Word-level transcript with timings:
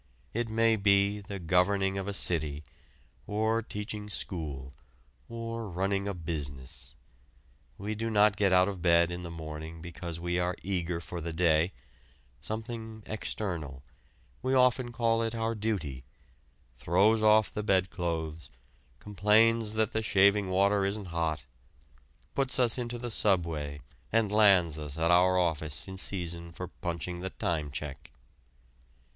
It 0.33 0.49
may 0.49 0.77
be 0.77 1.19
the 1.21 1.37
governing 1.37 1.99
of 1.99 2.07
a 2.07 2.11
city, 2.13 2.63
or 3.27 3.61
teaching 3.61 4.09
school, 4.09 4.73
or 5.29 5.69
running 5.69 6.07
a 6.07 6.15
business. 6.15 6.95
We 7.77 7.93
do 7.93 8.09
not 8.09 8.35
get 8.35 8.51
out 8.51 8.67
of 8.67 8.81
bed 8.81 9.11
in 9.11 9.21
the 9.21 9.29
morning 9.29 9.79
because 9.79 10.19
we 10.19 10.39
are 10.39 10.55
eager 10.63 10.99
for 11.01 11.21
the 11.21 11.31
day; 11.31 11.71
something 12.41 13.03
external 13.05 13.83
we 14.41 14.55
often 14.55 14.91
call 14.91 15.21
it 15.21 15.35
our 15.35 15.53
duty 15.53 16.03
throws 16.77 17.21
off 17.21 17.53
the 17.53 17.61
bed 17.61 17.91
clothes, 17.91 18.49
complains 18.97 19.73
that 19.75 19.91
the 19.91 20.01
shaving 20.01 20.49
water 20.49 20.83
isn't 20.83 21.09
hot, 21.13 21.45
puts 22.33 22.57
us 22.57 22.79
into 22.79 22.97
the 22.97 23.11
subway 23.11 23.79
and 24.11 24.31
lands 24.31 24.79
us 24.79 24.97
at 24.97 25.11
our 25.11 25.37
office 25.37 25.87
in 25.87 25.95
season 25.95 26.51
for 26.53 26.69
punching 26.69 27.19
the 27.19 27.29
time 27.29 27.69
check. 27.69 28.11